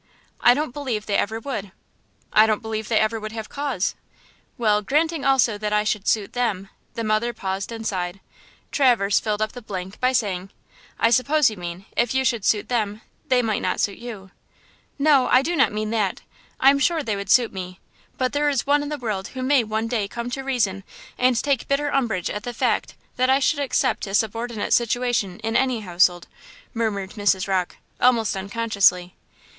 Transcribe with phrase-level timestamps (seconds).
[0.39, 1.71] "I don't believe they ever would!"
[2.33, 3.93] "I don't believe they ever would have cause!"
[4.57, 8.19] "Well, granting also that I should suit them"–the mother paused and sighed.
[8.71, 10.49] Traverse filled up the blank by saying:
[10.99, 14.31] "I suppose you mean–if you should suit them they might not suit you!"
[14.97, 16.21] "No, I do not mean that!
[16.59, 17.79] I am sure they would suit me;
[18.17, 20.83] but there is one in the world who may one day come to reason
[21.15, 25.55] and take bitter umbrage at the fact that I should accept a subordinate situation in
[25.55, 26.25] any household,"
[26.73, 27.47] murmured Mrs.
[27.47, 29.13] Rocke, almost unconsciously.